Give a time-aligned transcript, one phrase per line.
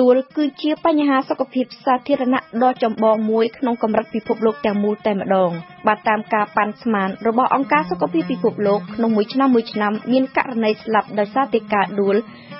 [0.00, 5.50] ដួលគឺជាបញ្ហាសុខភាពសាធារណៈដ៏ចម្បងមួយក្នុងកម្រិតពិភពលោកទាំងមូលតែម្ដង
[5.86, 12.16] បាទតាមការប៉ាន់ស្មានរបស់អង្គការសុខភាពពិភពលោកក្នុងមួយឆ្នាំមួយឆ្នាំមានករណីស្លាប់ដោយសារតែការដួល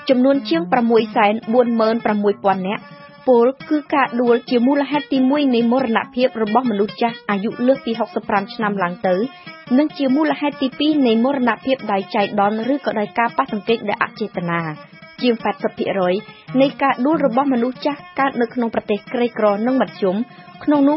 [0.08, 2.82] ចំនួនជាង646,000នាក់
[3.28, 7.92] ពលគឺការដួលជាមូលហេតុទី1នៃមរណភាពរបស់មនុស្សចាស់អាយុលើសពី
[8.24, 9.14] 65ឆ្នាំឡើងទៅ
[9.78, 14.60] និងជាមូលហេតុទី2នៃមរណភាពដោយចៃដន្យឬក៏ដោយការប៉ះទង្គិចដែលអចេតនា
[15.22, 15.34] ជាង
[16.12, 20.16] 80%នៃការដួលរបស់មនុស្សចាស់កើតនៅក្នុងប្រទេសក្រីក្រនិងមធ្យម
[20.64, 20.96] ក្នុងនោះ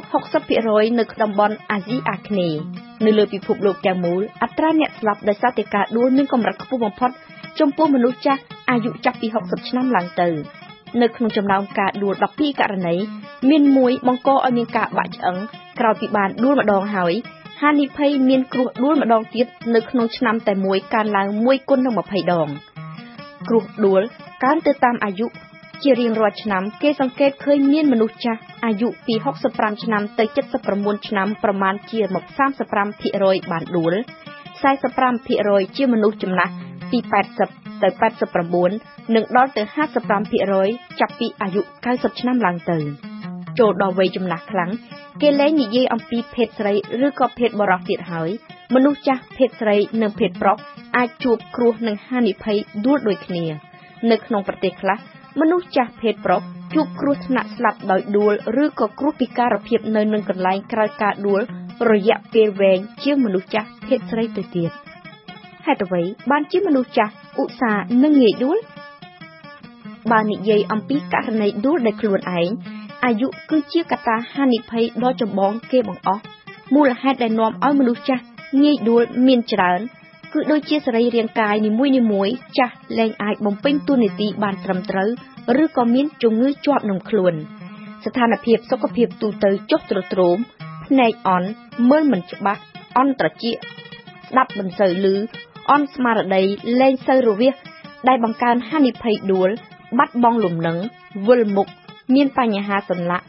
[0.49, 2.59] 60%នៅក្នុងតំបន់អាស៊ីអាគ្នេយ៍
[3.05, 7.11] នៅលើពិភពលោកទាំងមូលអត្រាអ្នកស្លាប់ដោយសារតែការដួលមានកម្រិតខ្ពស់បំផុត
[7.59, 10.30] ចំពោះមនុស្សចាស់អាយុចាប់ពី60ឆ្នាំឡើងទៅ
[11.02, 12.95] នៅក្នុងចំណោមការដួល12ករណី
[13.49, 15.38] មានមួយបង្កឲ្យមានការបាក់ឆ្អឹង
[15.80, 17.13] ក្រោយពីបានដួលម្ដងហើយ
[17.61, 22.49] ហានិភ័យមានគ្រោះដួលម្ដងទៀតនៅក្នុងឆ្នាំតែមួយកើនឡើង1គុណនឹង20ដង
[23.49, 24.01] គ្រោះដួល
[24.43, 25.27] កើនទៅតាមអាយុ
[25.83, 29.13] ជារៀងរាល់ឆ្នាំគេសង្កេតឃើញមានមនុស្សចាស់អាយុពី
[29.49, 30.25] 65ឆ្នាំទៅ
[30.66, 31.99] 79ឆ្នាំប្រមាណជា
[32.75, 33.94] 35%បានដួល
[34.66, 36.53] 45%ជាមនុស្សចំណាស់
[36.91, 36.99] ពី
[37.41, 37.89] 80ទៅ
[38.52, 39.63] 89និងដល់ទៅ
[40.31, 42.77] 55%ចាប់ពីអាយុ90ឆ្នាំឡើងទៅ
[43.59, 44.72] ចូលដល់វ័យចំណាស់ខ្លាំង
[45.22, 46.73] គេលែងនិយាយអំពីភេទស្រី
[47.05, 48.29] ឬក៏ភេទបុរសទៀតហើយ
[48.75, 50.57] មនុស្សចាស់ភេទស្រីនិងភេទប្រុស
[50.98, 53.44] អាចជួបគ្រោះនឹងហានិភ័យដួលដូចគ្នា
[54.12, 54.98] នៅក្នុងប្រទេសខ្លះ
[55.40, 56.42] មនុស្សចាស់ភេទប្រុស
[56.73, 61.42] ជួបគ្រោះថ្នាក់ស្លាប់ដោយដួលឬក៏គ្រោះពិការភាពនៅនឹងកន្លែងក្រោយការដួល
[61.92, 64.72] រយៈពេលវែងជាងមនុស្សចាស់ភេទស្រីទៅទៀត
[65.66, 68.58] ហេតុអ្វីបានជាមនុស្សចាស់ឧស្សាហ៍នឹងងាយដួល
[70.12, 72.50] បើនិយាយអំពីករណីដួលដោយខ្លួនឯង
[73.06, 76.23] អាយុគឺជាកត្តាហានិភ័យដ៏ចម្បងគេបង្អស់
[76.73, 78.23] មូលហេតុដែលនាំឲ្យមនុស្សចាស់
[78.64, 79.80] ងាយដួលមានច្រើន
[80.33, 81.72] គឺដូចជាសរីរាង្គកាយនី
[82.11, 85.09] មួយៗចាស់លែងអាចបំពេញតួនាទីបានត្រឹមត្រូវ
[85.64, 87.34] ឬក៏មានជំងឺជាប់នឹងខ្លួន
[88.06, 90.38] ស្ថានភាពសុខភាពទូទៅចុះទ្រទ្រោម
[90.86, 91.47] ភ្នែកអន់
[91.89, 92.61] មើលមិនច្បាស់
[92.97, 93.58] អន់ត្រចៀក
[94.28, 95.16] ស្ដាប់មិនសូវឮ
[95.72, 96.44] អន់ស្មារតី
[96.80, 97.56] លែងសូវរវាស
[98.07, 99.50] ដែលបង្កើនហានិភ័យដួល
[99.97, 100.78] បាត់បង់លំនឹង
[101.28, 101.68] វិលមុខ
[102.13, 103.25] មានបញ្ហាសន្លាក់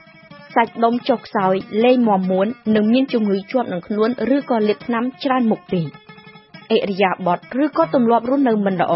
[0.55, 5.87] សាច់ដុំចុះខ្សោយលែងមាំមួននិងមានជំងឺជាប់នឹងខ្លួនឬក៏លាបថ្នាំច្រើនមុខពេក
[6.71, 8.95] អិរិយាបថឬក៏ទម្លាប់រស់នៅមិនល្អ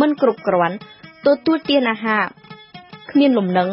[0.00, 0.76] មិនគ្រប់គ្រាន់
[1.26, 2.24] ទទួលទានអាហារ
[3.10, 3.68] គ្មានលំនឹង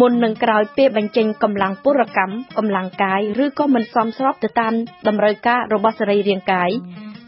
[0.00, 4.72] មុននឹងក្រោយពេលបញ្ចេញកម្លាំងពលកម្មកម្លាំងកាយឬក៏មិនសមស្របទៅតាម
[5.08, 6.70] តម្រូវការរបស់សរីរាង្គកាយ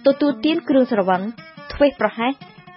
[0.07, 1.23] ទទួលទានគ្រឿងស្រវឹង
[1.73, 2.33] ធ្វេសប្រហែស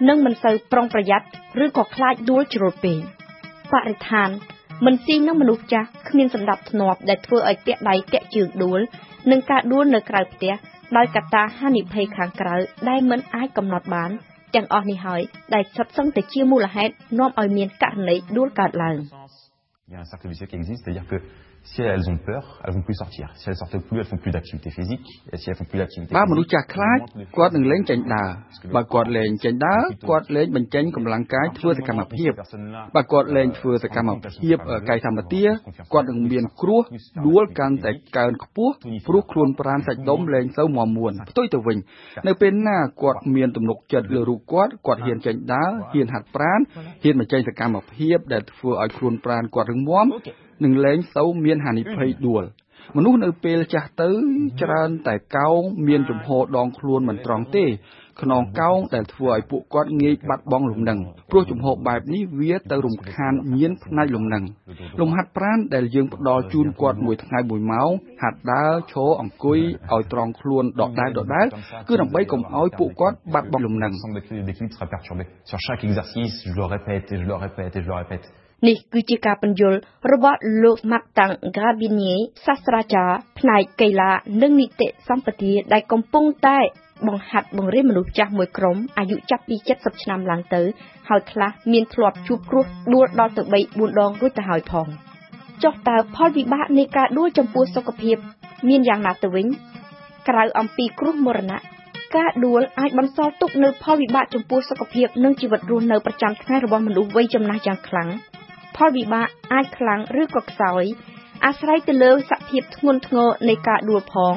[0.08, 1.28] និងមិនសូវប្រុងប្រយ័ត្ន
[1.64, 3.00] ឬក៏ខ្លាចដួលជ្រុលពេក
[3.72, 4.30] បរិស្ថាន
[4.86, 8.80] មិនស៊ីនឹងមនុស្សចាស់គ្មានសម្ដាប់ធ្នាប់ដែលធ្វើឲ្យតាក់ដៃតាក់ជើងដួល
[9.32, 10.54] និងការដួលនៅក្រៅផ្ទះ
[10.98, 12.56] ដោយកត្តាហានិភ័យខាងក្រៅ
[12.90, 14.12] ដែលមិនអាចកំណត់បាន
[14.56, 15.22] ទាំងអស់នេះហើយ
[15.54, 18.98] ដែលសុទ្ធសឹងតែជាមូលហេតុនាំឲ្យមានករណីដួលកើតឡើង
[19.90, 21.18] Il y a un cercle vicieux qui existe, c'est-à-dire que
[21.64, 23.32] si elles ont peur, elles vont plus sortir.
[23.36, 25.08] Si elles sortent plus, elles font plus d'activité physique.
[25.32, 27.00] Et si elles font plus d'activité បើមនុស្សចាស់ខ្លាច
[27.38, 28.30] គាត់នឹងលែងចេញដើរ
[28.76, 32.32] បើគាត់លែងចេញដើរគាត់លែងបញ្ចេញកម្លាំងកាយធ្វើសកម្មភាព
[32.96, 34.58] បើគាត់លែងធ្វើសកម្មភាព
[34.90, 35.44] កាយសម្បទា
[35.94, 36.82] គាត់នឹងមានគ្រោះ
[37.28, 38.74] ដួលកាន់តែកើនខ្ពស់
[39.08, 41.78] ព្រោះខ្លួនប្រាណសាច់ដុំលែងសូវមាំមួនផ្ទុយទៅវិញ
[42.28, 46.60] នៅពេលណាគាត់មានទំនុកចិត្តលើរូបគាត់គាត់ហ៊ានចេញដើរហ៊ានហាត់ប្រាណ
[47.04, 50.08] ហ៊ានបញ្ចេញសកម្មភាពដែលធ្វើឲ្យខ្លួនប្រាណគាត់រឹងមាំ
[50.64, 52.46] នឹងលែងសូវមានហានិភ័យដួល
[52.96, 54.10] មនុស្សនៅពេលចាស់ទៅ
[54.62, 57.66] ច្រើនតែកោងមានជំហរដងខ្លួនមិនត្រង់ទេ
[58.22, 61.00] ខ្នងកោងដែលធ្វើឲ្យពួកគាត់ងាយបាត់បង់លំនឹង
[61.32, 64.44] ព្រោះជំហរបែបនេះវាទៅរំខានញៀនផ្នែកលំនឹង
[65.02, 67.90] លំហាត់ប្រាណដែលយើងផ្ដល់ជូនគាត់មួយថ្ងៃមួយម៉ោង
[68.22, 69.60] ហាត់ដើរឈរអង្គុយ
[69.92, 71.46] ឲ្យត្រង់ខ្លួនដដែលដដែល
[71.88, 73.94] គឺដើម្បីកុំឲ្យពួកគាត់បាត់បង់លំនឹង
[75.50, 78.26] Sur chaque exercice, je le répète et je le répète et je le répète.
[78.68, 79.78] នេះគឺជាការពន្យល់
[80.12, 86.60] របស់លោក Martin Grabinier សាស្ត្រាចារ្យផ្នែកកីឡានិងនីតិសម្បទាដែលកំពុងតែ
[87.08, 90.62] បង្ហាត់បង្រៀនមនុស្សចាស់មួយក្រុមអាយុចាប់ពី70ឆ្នាំឡើងទៅ
[91.10, 94.88] ហើយខ្លះមានធ្លាប់ជួបគ្រោះដួលដល់ទៅ3 4ដងរួចទៅហើយផង
[95.64, 98.18] ចុះតើផលវិបាកនៃការដួលចំពោះសុខភាព
[98.68, 99.48] មានយ៉ាងណាទៅវិញ
[100.30, 101.60] ក្រៅអំពីគ្រោះមរណៈ
[102.18, 108.10] ការដួលអាចបន្សល់ទុកនូវផលវិបាកចំពោះសុខភាពនិងជីវិតរស់នៅប្រចាំថ្ងៃរបស់មនុស្សវ័យចំណាស់យ៉ាងខ្លាំង
[108.78, 110.84] ផលវិបាកអាចខ្លាំងឬក៏ខ្សោយ
[111.46, 114.36] អាស្រ័យទៅលើសភាពធ្ងន់ធ្ងរនៃការដួលផង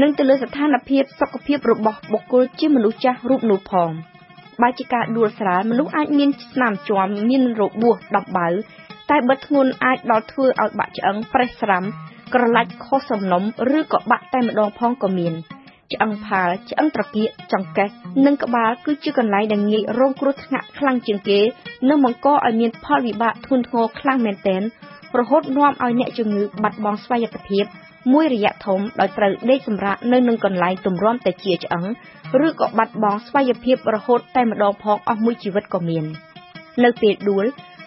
[0.00, 3.90] និងទៅលើស្ថានភាពសុខភាពរបស់បុគ្គលជាមនុស្សចាស់រូបនោះផង
[4.62, 8.48] បើជាការដួលស្រាលមនុស្សអាចមានស្នាមជាំមានរបួសដំបៅ
[9.10, 11.84] តែបើធ្ងន់អាចដល់ធ្វើឲ្យបាក់ឆ្អឹងប្រេះស្រាំ
[12.34, 13.42] ក្រឡាច់ខុសសំណុំ
[13.76, 15.34] ឬក៏បាក់តែម្ដងផងក៏មាន
[15.92, 17.88] ឆ្អឹងផាលឆ្អឹងត្រគាកចង្កេះ
[18.26, 21.40] និងក្បាលគឺជាកន្លែងដែលងាយរងគ្រោះថ្នាក់ខ្លាំងជាងគេ
[21.88, 24.62] និងបង្កឲ្យមានផលវិបាកធ្ងន់ធ្ងរខ្លាំងមែនទែន
[25.18, 27.64] រហូតនាំឲ្យអ្នកជំងឺបាត់បង់ស្វ័យភាព
[28.12, 31.84] មួយរយៈធំដោយត្រូវដេកសម្រាកនៅនឹងកន្លែងទម្រាំតែជាឆ្អឹង
[32.46, 36.04] ឬក៏បាត់បង់ស្វ័យភាពរហូតតែម្ដងផងអស់មួយជីវិតក៏មាន
[36.84, 37.44] នៅពេលដួល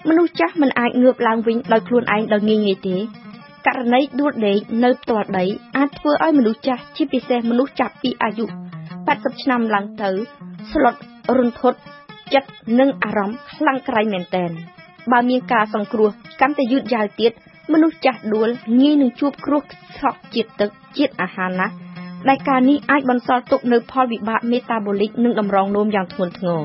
[0.07, 2.95] មនុស្សចាស់មិនអាចងើបឡើងវិញដោយខ្លួនឯងដោយងាយងាយទេ
[3.67, 5.45] ករណីដួលដេកនៅផ្ទាល់ដី
[5.77, 8.45] អាចធ្វើឲ្យមនុស្សចាស់ជាពិសេសមនុស្សចាប់ពីអាយុ
[8.93, 10.09] 80ឆ្នាំឡើងទៅ
[10.71, 10.95] ស្លុត
[11.37, 11.77] រន្ធត់
[12.33, 14.51] ចិត្តនិងអារម្មណ៍ខ្លាំងក្រៃមែនទែន
[15.11, 16.09] បើមានការសង្គ្រោះ
[16.41, 17.31] កាន់តែយឺតយ៉ាវទៀត
[17.73, 18.49] មនុស្សចាស់ដួល
[18.79, 19.61] ងាយនឹងជួបគ្រោះ
[19.97, 21.73] ឆក់ជាតិទឹកជាតិអាហារណាស់
[22.29, 26.61] ដែលការនេះអាចបន្សល់ទុកនៅផលវិបាកមេតាបូលិកនិងតម្រងនោមយ៉ាងធ្ងន់ធ្ងរ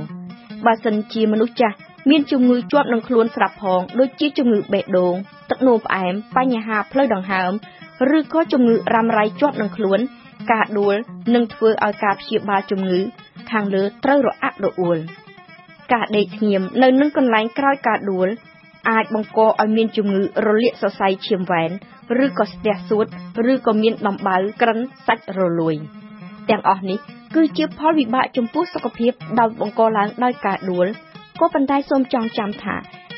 [0.66, 1.76] បើសិនជាមនុស្សចាស់
[2.10, 5.14] មានជំងឺជាប់នឹងខ្លួនស្រាប់ផងដូចជាជំងឺបេះដូង
[5.50, 7.52] ទឹកនោមផ្អែម បញ្ហាផ្លូវដង្ហើម
[8.16, 10.00] ឬក៏ជំងឺរ៉ាំរ៉ៃជាប់នឹងខ្លួន
[10.52, 10.96] ការដួល
[11.34, 12.98] នឹងធ្វើឲ្យការព្យាបាលជំងឺ
[13.50, 14.98] ខាងលើត្រូវរអាក់រអួល
[15.92, 18.28] ការដេកស្ងៀមនៅនឹងកន្លែងក្រោយការដួល
[18.90, 21.70] អាចបង្កឲ្យមានជំងឺរលាកសរសៃឈាមវ៉ែន
[22.24, 23.06] ឬក៏ស្ទះសួត
[23.52, 25.74] ឬក៏មានដំបៅក្រិនសាច់រលួយ
[26.50, 26.98] ទាំងអស់នេះ
[27.34, 30.86] គឺជាផលវិបាកចំពោះសុខភាពដោយបង្កឡើងដោយការដួល
[31.40, 32.76] ក៏ប៉ុន្តែសូមចងចាំថា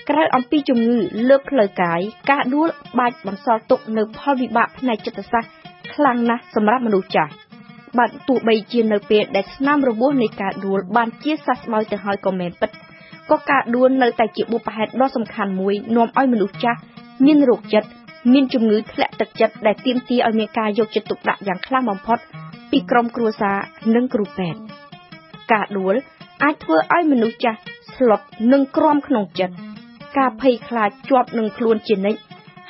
[0.08, 2.00] ក្រៅអំពីជំងឺលើផ្លូវកាយ
[2.30, 2.68] ការដួល
[2.98, 5.50] បាច់បន្សល់ទុកនៅផលវិបាកផ្នែកចិត្តសាស្ត្រ
[5.94, 7.32] ខ្លាំងណាស់សម្រាប់មនុស្សចាស់
[7.98, 12.70] បាទទោះបីជានៅពេលដែលស្នាមរបួសនៃការដួលបានជាសះស្បើយទៅហើយក៏មែនពិត
[13.30, 16.78] ក៏ការដួលនៅតែជាបុព្វហេតុដ៏សំខាន់មួយនាំឲ្យមនុស្សចាស់
[17.26, 17.88] មានរោគចិត្ត
[18.32, 22.18] មានជំងឺធ្លាក់ទឹកចិត្តដែលទាមទារឲ្យមានការយកចិត្តទុកដាក់យ៉ាងខ្លាំងបំផុត
[22.70, 23.56] ពីក្រុមគ្រួសារ
[23.94, 24.60] និងគ្រូពេទ្យ
[25.52, 25.94] ការដួល
[26.42, 27.58] អាចធ្វើឲ្យមនុស្សចាស់
[27.96, 28.20] ស្លុត
[28.52, 29.54] និងក្រំក្នុងចិត្ត
[30.16, 32.20] ការភ័យខ្លាចជាប់នឹងខ្លួនជានិច្ច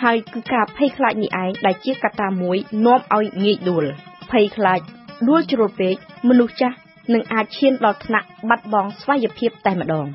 [0.02, 2.56] ហើយគឺការភ័យខ្លាចនេះឯងដែលជាកត្តាមួយ
[2.86, 3.84] នាំឲ្យងាយដួល
[4.30, 4.80] ភ័យខ្លាច
[5.28, 5.94] ដួលជ្រុលពេក
[6.28, 6.76] មនុស្សចាស់
[7.12, 10.06] នឹងអាចឈានដល់ថ្នាក់បាត់បង់ស្វ័យភាពតែម្ដង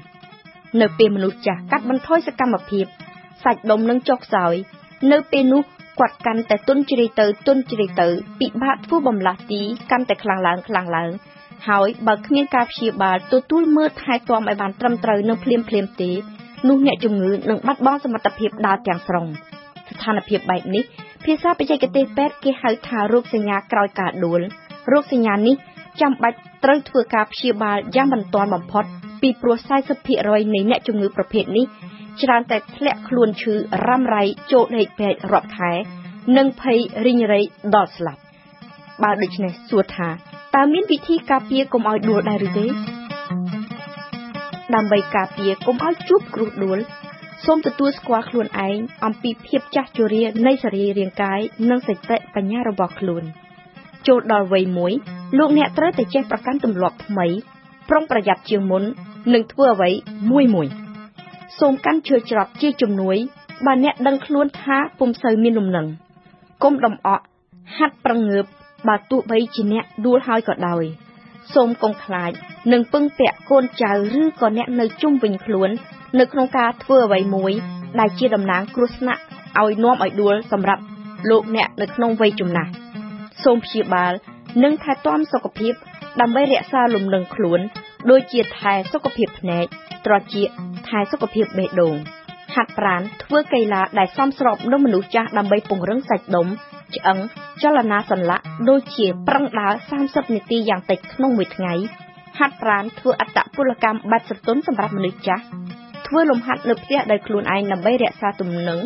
[0.81, 2.85] នៅពេលមនុស្សចាស់កាត់បន្ថយសកម្មភាព
[3.43, 4.53] សាច់ដុំនឹងចុះខ្សោយ
[5.11, 5.61] នៅពេលនោះ
[5.99, 8.07] គាត់កាន់តែទុនជ្រាយទៅទុនជ្រាយទៅ
[8.39, 9.61] ពិបាកធ្វើបំលាស់ទី
[9.91, 11.11] កាន់តែខ្លាំងឡើងខ្លាំងឡើង
[11.67, 16.11] ហើយបើគ្មានការព្យាបាលទទួលមើលថែទាំឲ្យបានត្រឹមត្រូវនៅភ្លាមភ្លាមទេ
[16.67, 19.25] នោះអ្នកជំងឺនឹងបាត់បង់សមត្ថភាពដើរទាំងស្រុង
[19.89, 20.83] ស្ថានភាពបែបនេះ
[21.25, 24.41] ភាសាបច្ចេកទេសពេទ្យគេហៅថារោគសញ្ញាក្រោយការដួល
[24.91, 25.55] រោគសញ្ញានេះ
[26.01, 28.83] ចាំបាច់ត្រូវធ្វើការព្យាបាលយ៉ាងបន្ទាន់បំផុត
[29.21, 29.57] ពីព្រោះ
[30.05, 31.65] 40%នៃអ្នកជំងឺប្រភេទនេះ
[32.21, 33.53] ច្រើនតែធ្លាក់ខ្លួនឈឺ
[33.85, 35.71] រ៉ាំរ៉ៃចូលដេកពេទ្យរាប់ខែ
[36.37, 37.39] និងភ័យរីងរៃ
[37.75, 38.21] ដល់ស្លាប់
[39.03, 40.09] បើដូច្នេះសួរថា
[40.55, 42.65] តើមានវិធីការពារកុំឲ្យដួលដែរឬទេ
[44.75, 46.79] ដើម្បីការពារកុំឲ្យជួបគ្រោះដួល
[47.45, 51.39] សូមទទួលស្គាល់ខ្លួនឯងអំពីភាពចាស់ជរានៃសរីរាង្គកាយ
[51.69, 53.23] និងសតិបញ្ញារបស់ខ្លួន
[54.07, 54.93] ចូលដល់វ័យមួយ
[55.37, 57.27] លោកអ្នកត្រូវតែចេះប្រកាន់ទម្លាប់ថ្មី
[57.89, 58.83] ប្រុងប្រយ័ត្នជាងមុន
[59.33, 59.89] និងធ្វើអ្វី
[60.31, 60.67] មួយមួយ
[61.59, 63.17] សូមកាន់ឈើច្រត់ជាជំនួយ
[63.65, 65.87] បើអ្នកដឹងខ្លួនថាពុំសូវមានលំនឹង
[66.63, 67.21] គុំដំអក
[67.77, 68.45] ហាត់ប្រងើប
[68.87, 70.83] បើទោះបីជាអ្នកដួលហើយក៏ដោយ
[71.53, 72.31] សូមកុំខ្លាច
[72.71, 73.91] នឹងពឹងពាក់កូនចៅ
[74.21, 75.69] ឬក៏អ្នកនៅជុំវិញខ្លួន
[76.19, 77.53] នៅក្នុងការធ្វើអ្វីមួយ
[77.99, 79.21] ដែលជាតំណាងគ្រោះថ្នាក់
[79.61, 80.81] ឲ្យនាំឲ្យដួលសម្រាប់
[81.29, 82.71] លោកអ្នកនៅក្នុងវ័យចំណាស់
[83.43, 84.13] សូមព្យាបាល
[84.63, 85.73] និងថែទាំសុខភាព
[86.21, 87.59] ដើម្បីរក្សាលំនឹងខ្លួន
[88.09, 89.65] ដូចជាថែសុខភាពភ្នែក
[90.05, 90.49] ត្រចៀក
[90.87, 91.95] ថែសុខភាពបេះដូង
[92.55, 96.47] ហាត់ប្រាណធ្វើកីឡាដែលសមស្របនឹងមនុស្សចាស់ដើម្បីពង្រឹងសាច់ដុំ
[96.95, 97.17] ឆ្អឹង
[97.61, 101.73] ចលនាសន្លាក់ដូចជាប្រឹងដើរ30នាទីយ៉ាងតិចក្នុងមួយថ្ងៃ
[102.37, 105.43] ហាត់ប្រាណធ្វើអត្តពលកម្មបាត់ស្រទន់សម្រាប់មនុស្សចាស់
[106.07, 108.79] ធ្វើលំហាត់នៅផ្ទះដោយខ្លួនឯងដើម្បីរក្សាទំនឹង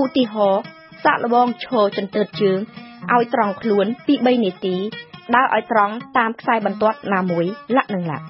[0.00, 0.62] ឧទាហរណ៍
[1.04, 2.58] សាកល្បងឈរចន្ទើតជើង
[3.12, 4.76] ឲ្យត្រង់ខ្លួនពី3នាទី
[5.34, 7.44] ដើរឲ្យត្រង់តាមខ្សែបន្ទាត់ណាមួយ
[7.76, 8.26] លាក់នឹងលាក់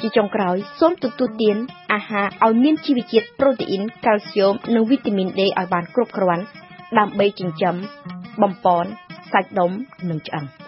[0.00, 1.56] ជាចុងក្រោយសូមទទួលទាន
[1.92, 6.44] អាហារឲ្យមានជីវជាតិប្រូតេអ៊ីនកាល់ស្យូមនិងវីតាមីន D ឲ្យបានគ្រប់គ្រាន់
[6.98, 7.74] ដើម្បីចិញ្ចឹម
[8.42, 8.88] បំពន់
[9.34, 9.72] សាច់ដុំ
[10.10, 10.44] និងឆ្អឹង។